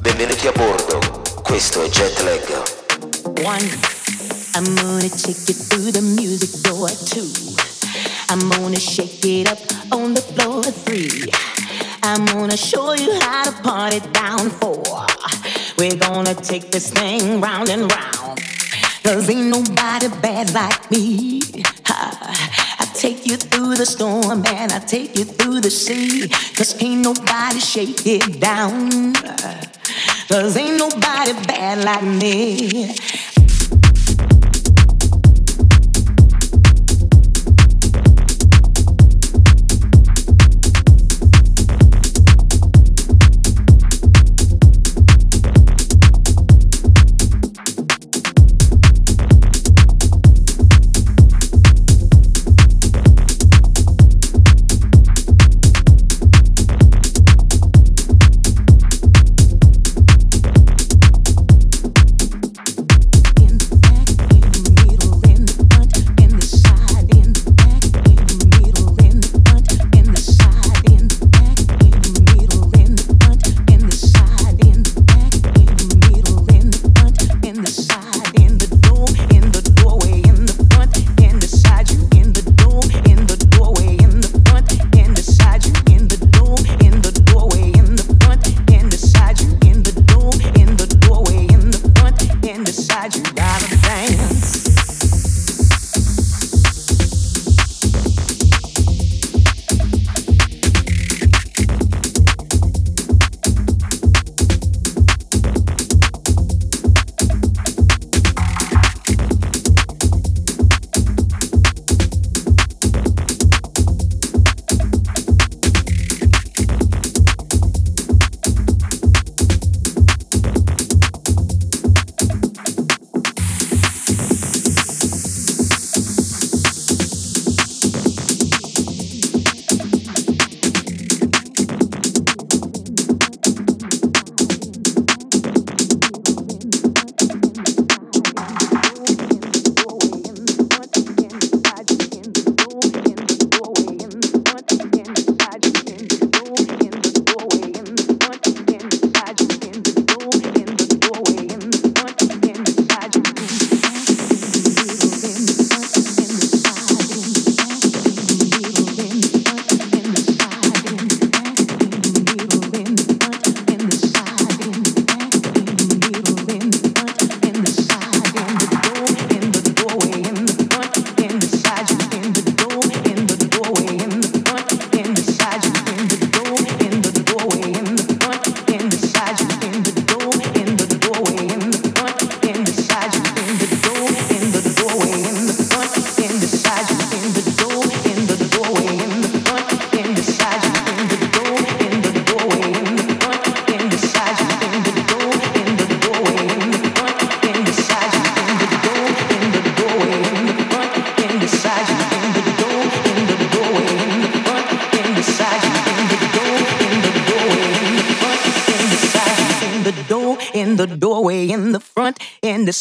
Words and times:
Benvenuti 0.00 0.46
a 0.46 0.52
bordo, 0.52 0.98
questo 1.42 1.82
è 1.82 1.88
Jetlag. 1.88 2.62
One, 3.44 3.68
I'm 4.54 4.74
gonna 4.74 5.08
take 5.10 5.46
you 5.46 5.54
through 5.54 5.92
the 5.92 6.00
music 6.00 6.62
door. 6.62 6.88
Two, 7.04 7.28
I'm 8.30 8.48
gonna 8.48 8.78
shake 8.78 9.22
it 9.26 9.46
up 9.50 9.58
on 9.92 10.14
the 10.14 10.22
floor. 10.22 10.62
Three, 10.62 11.30
I'm 12.02 12.24
gonna 12.24 12.56
show 12.56 12.94
you 12.94 13.12
how 13.20 13.44
to 13.44 13.52
party 13.62 14.00
down. 14.12 14.48
Four, 14.48 15.04
we're 15.76 15.96
gonna 15.96 16.34
take 16.34 16.70
this 16.70 16.90
thing 16.90 17.40
round 17.40 17.68
and 17.68 17.92
round. 17.92 18.40
Cause 19.02 19.28
ain't 19.28 19.48
nobody 19.48 20.08
bad 20.22 20.54
like 20.54 20.90
me. 20.90 21.42
I 21.84 22.88
take 22.94 23.26
you 23.26 23.36
through 23.36 23.76
the 23.76 23.84
storm 23.84 24.46
and 24.46 24.72
I 24.72 24.78
take 24.78 25.14
you 25.14 25.24
through 25.24 25.60
the 25.60 25.70
sea. 25.70 26.28
Cause 26.56 26.80
ain't 26.82 27.02
nobody 27.02 27.60
shake 27.60 28.06
it 28.06 28.40
down. 28.40 29.12
Cause 30.30 30.56
ain't 30.56 30.78
nobody 30.78 31.32
bad 31.44 31.82
like 31.82 32.04
me. 32.04 32.94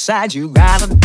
Decide 0.10 0.34
you 0.34 0.50
gotta 0.50 0.99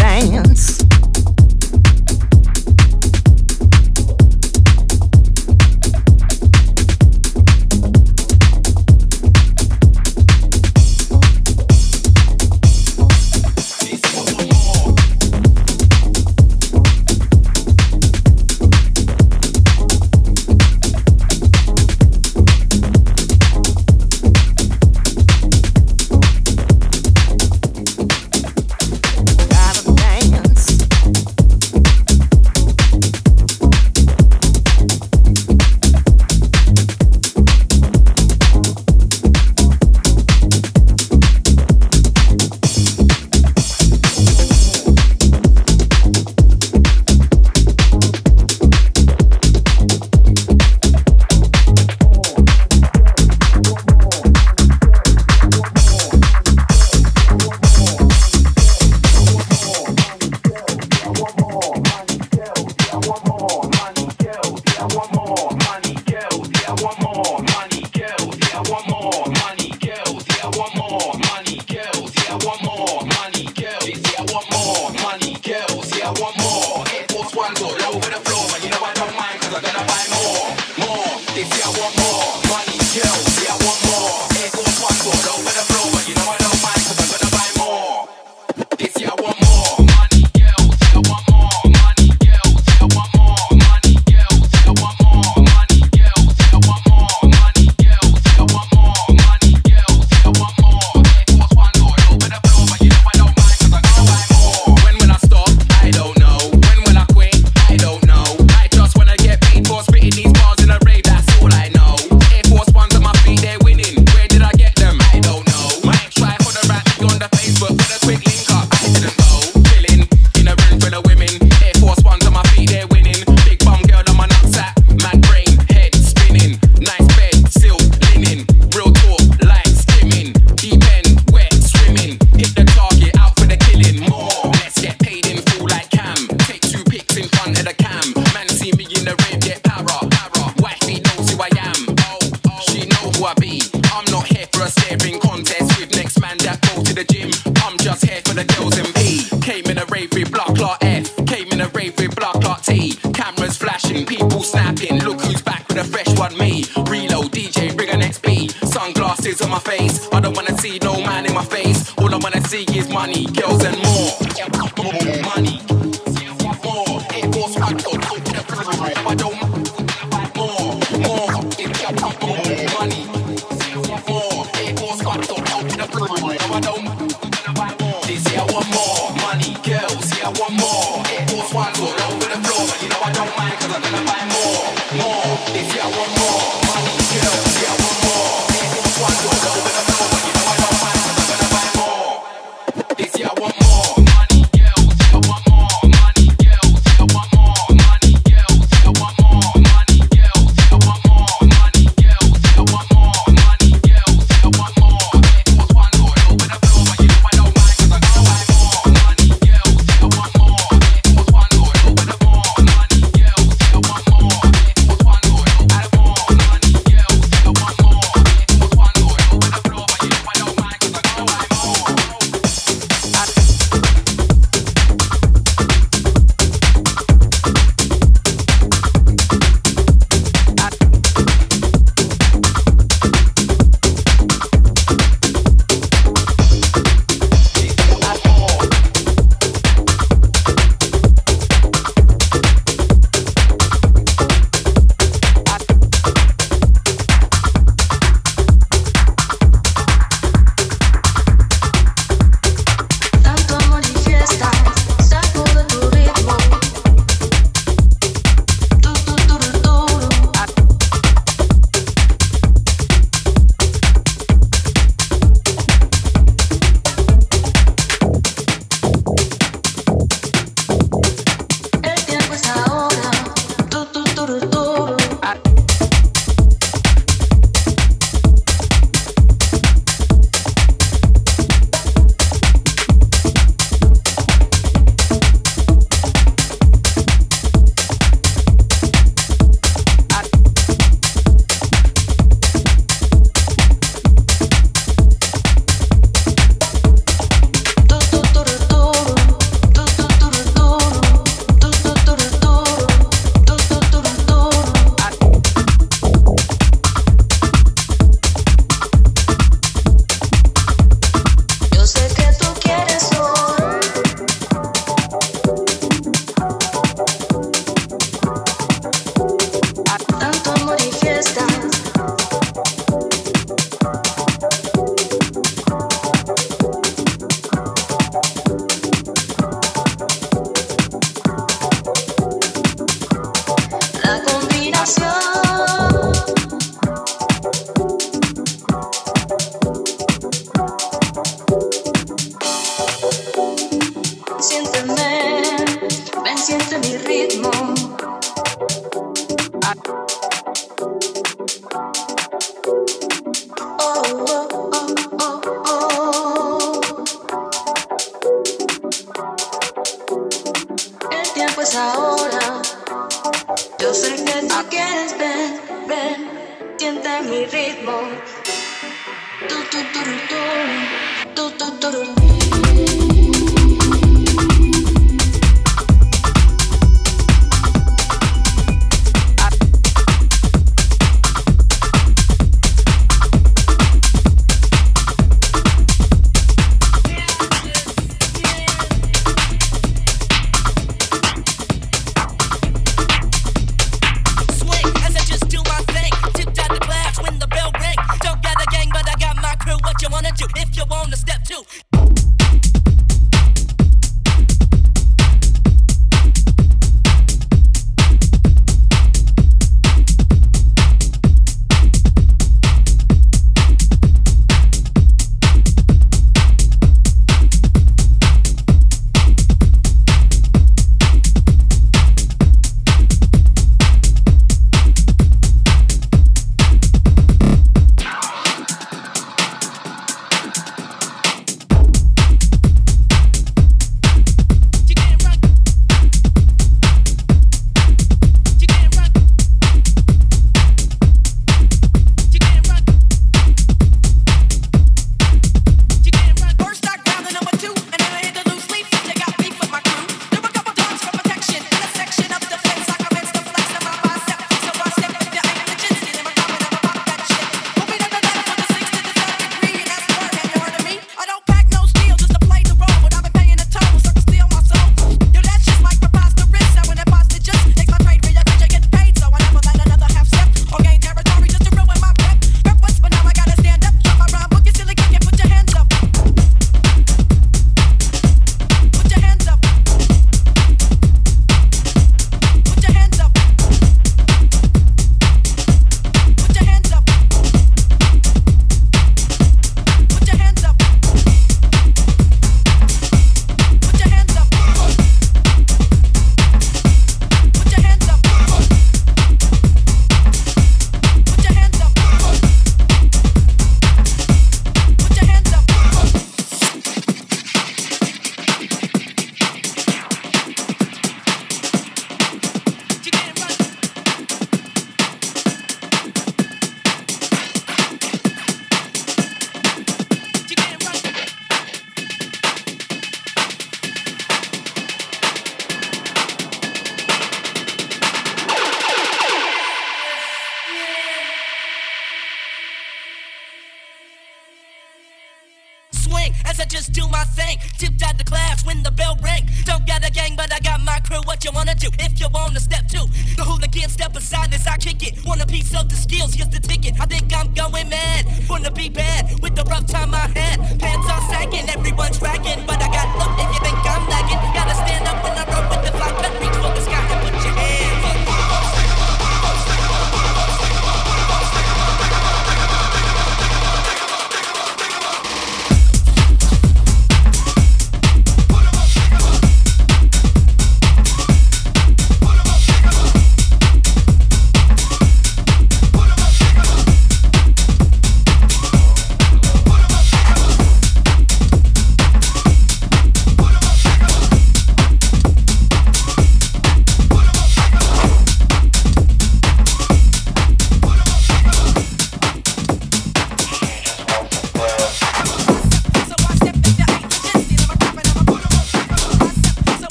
women. 121.16 121.53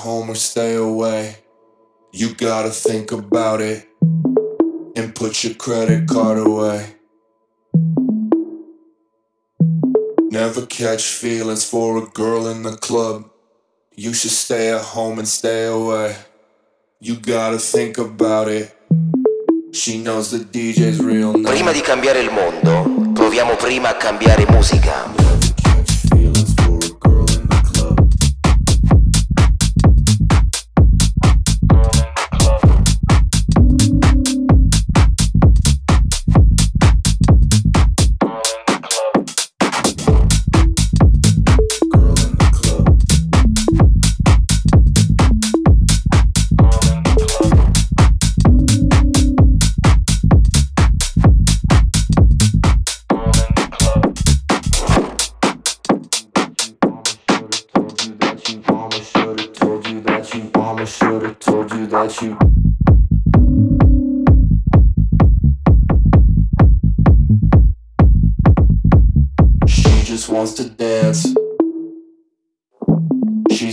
home 0.00 0.30
or 0.30 0.34
stay 0.34 0.74
away. 0.74 1.36
You 2.12 2.34
gotta 2.34 2.70
think 2.70 3.12
about 3.12 3.60
it 3.60 3.86
and 4.96 5.14
put 5.14 5.44
your 5.44 5.54
credit 5.54 6.08
card 6.08 6.38
away. 6.38 6.96
Never 10.30 10.66
catch 10.66 11.02
feelings 11.02 11.64
for 11.64 11.98
a 11.98 12.06
girl 12.06 12.48
in 12.48 12.62
the 12.62 12.76
club. 12.76 13.30
You 13.94 14.14
should 14.14 14.30
stay 14.30 14.72
at 14.72 14.80
home 14.80 15.18
and 15.18 15.28
stay 15.28 15.66
away. 15.66 16.16
You 17.00 17.16
gotta 17.16 17.58
think 17.58 17.98
about 17.98 18.48
it. 18.48 18.74
She 19.72 19.98
knows 20.02 20.30
the 20.30 20.38
DJ's 20.38 20.98
real 20.98 21.32
name. 21.32 21.44
Prima 21.44 21.72
di 21.72 21.80
cambiare 21.80 22.20
il 22.20 22.30
mondo, 22.30 23.12
proviamo 23.12 23.56
prima 23.56 23.90
a 23.90 23.96
cambiare 23.96 24.46
musica. 24.48 25.29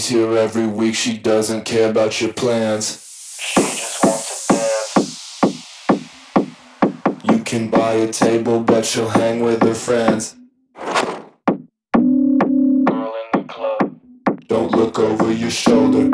She's 0.08 0.16
here 0.16 0.38
every 0.38 0.68
week. 0.68 0.96
She 0.96 1.18
doesn't 1.18 1.66
care 1.66 1.90
about 1.90 2.22
your 2.22 2.32
plans. 2.32 3.04
She 3.42 3.62
just 3.62 4.02
wants 4.06 4.48
to 4.48 4.54
dance. 4.54 5.44
You 7.26 7.44
can 7.44 7.70
buy 7.70 7.92
a 7.94 8.08
table, 8.10 8.62
but 8.62 8.86
she'll 8.86 9.10
hang 9.10 9.42
with 9.42 9.62
her 9.64 9.74
friends. 9.74 10.38
Girl 10.78 11.30
in 12.86 13.32
the 13.34 13.44
club. 13.50 14.00
Don't 14.48 14.72
look 14.72 14.98
over 14.98 15.30
your 15.30 15.52
shoulder. 15.52 16.10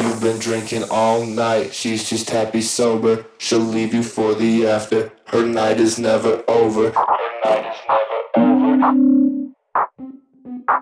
You've 0.00 0.20
been 0.22 0.38
drinking 0.38 0.84
all 0.90 1.26
night. 1.26 1.74
She's 1.74 2.08
just 2.08 2.30
happy 2.30 2.62
sober. 2.62 3.26
She'll 3.36 3.58
leave 3.58 3.92
you 3.92 4.02
for 4.02 4.34
the 4.34 4.66
after. 4.66 5.12
Her 5.26 5.44
night 5.44 5.78
is 5.78 5.98
never 5.98 6.42
over. 6.48 6.92
Her 6.92 7.04
night 7.44 7.66
is 7.66 7.80
never 7.86 7.92
over. 7.92 7.99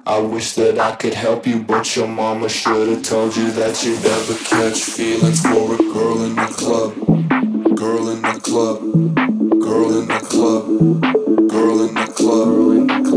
I 0.08 0.20
wish 0.20 0.54
that 0.54 0.78
I 0.78 0.96
could 0.96 1.12
help 1.12 1.46
you, 1.46 1.58
but 1.58 1.94
your 1.94 2.08
mama 2.08 2.48
should 2.48 2.88
have 2.88 3.02
told 3.02 3.36
you 3.36 3.50
that 3.50 3.84
you'd 3.84 4.02
never 4.02 4.34
catch 4.42 4.80
feelings 4.80 5.42
for 5.42 5.74
a 5.74 5.76
girl 5.76 6.22
in 6.22 6.34
the 6.34 6.46
club. 6.46 6.94
Girl 7.76 8.08
in 8.08 8.22
the 8.22 8.40
club. 8.40 8.80
Girl 9.60 10.00
in 10.00 10.08
the 10.08 10.20
club. 10.20 10.66
Girl 11.50 11.82
in 11.82 11.94
the 11.94 12.06
club. 12.06 12.40
Girl 12.40 12.72
in 12.72 12.86
the 12.86 13.02
club. 13.04 13.07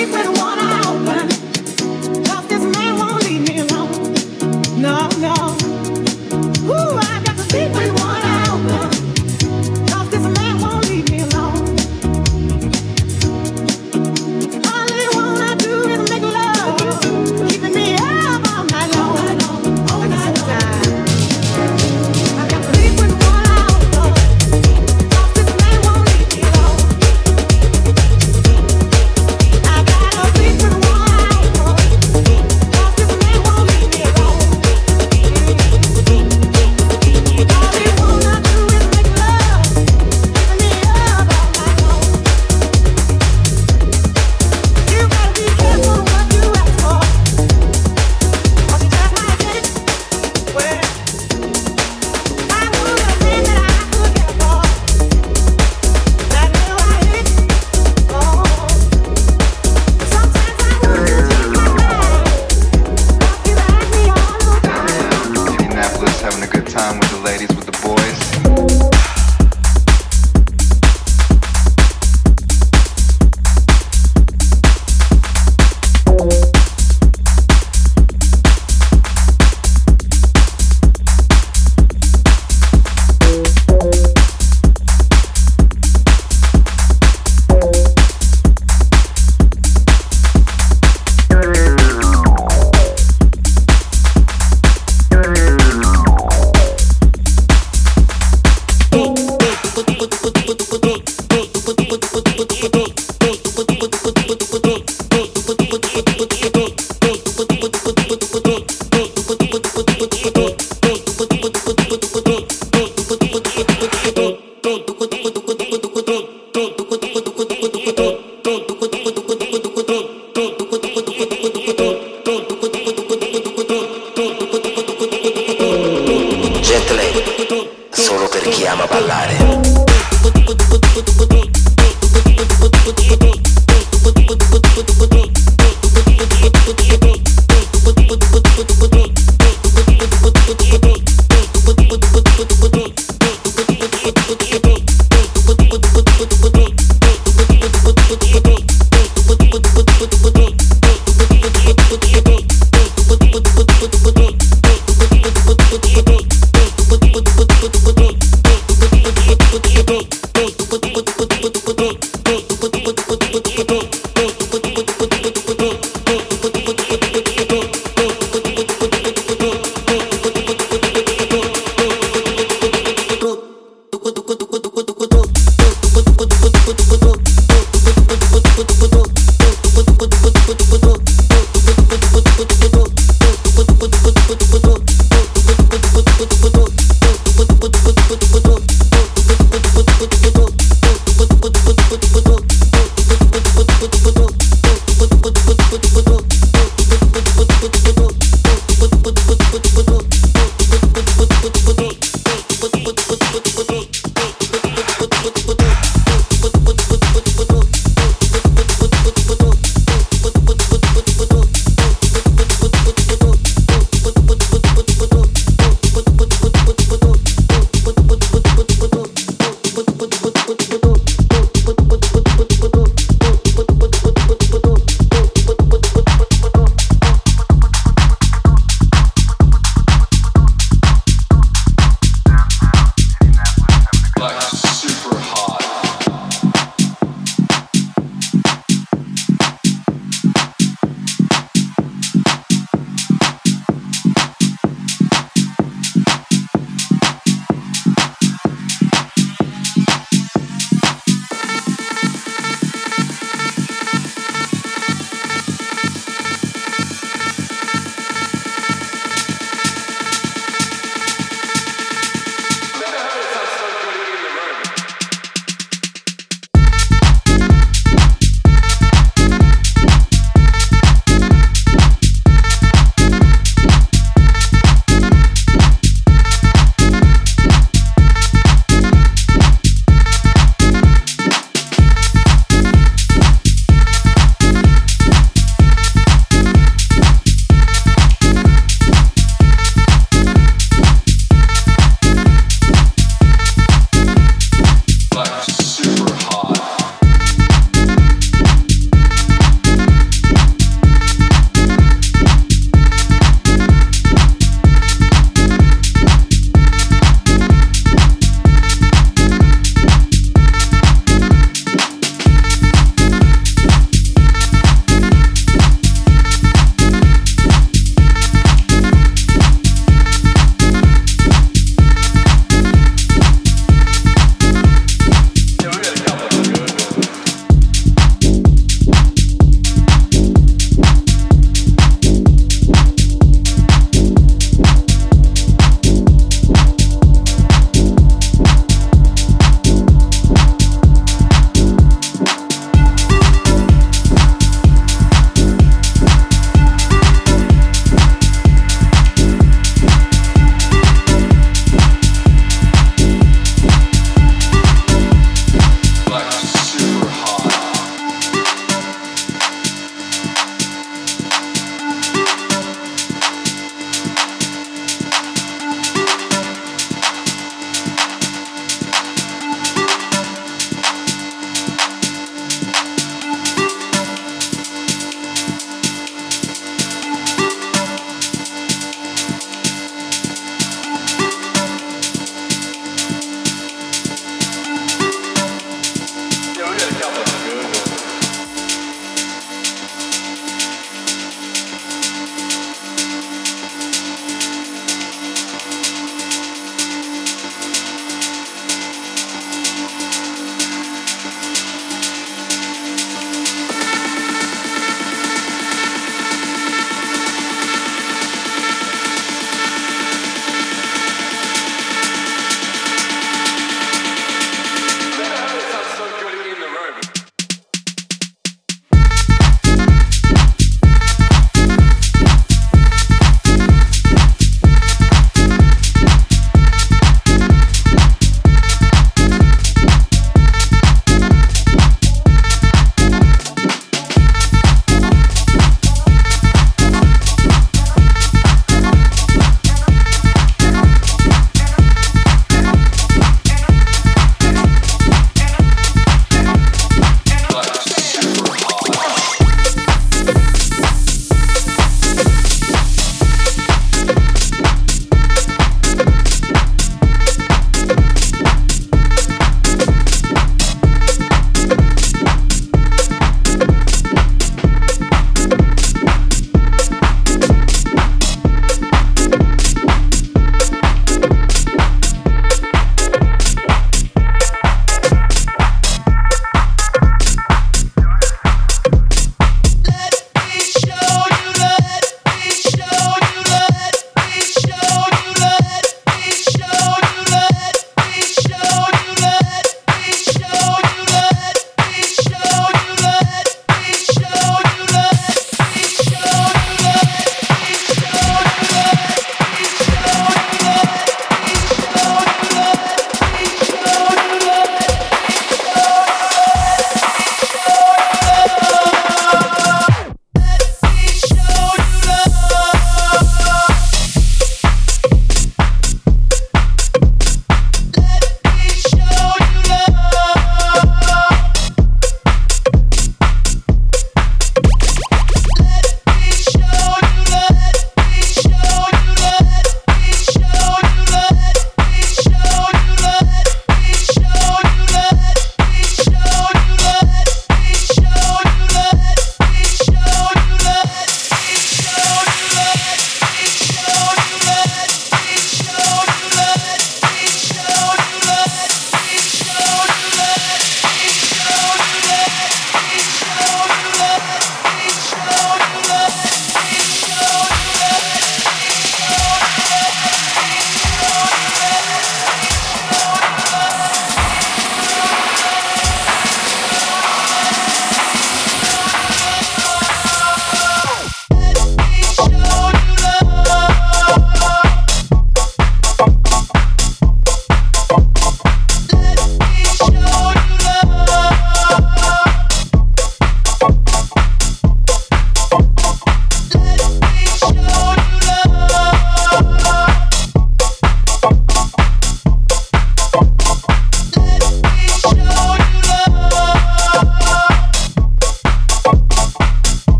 sleep 0.00 0.12
with 0.12 0.39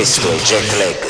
questo 0.00 0.32
è 0.32 0.36
Jet 0.36 0.72
Lake. 0.78 1.09